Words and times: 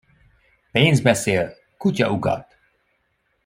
Pénz 0.73 1.01
beszél, 1.01 1.55
kutya 1.77 2.11
ugat. 2.11 2.57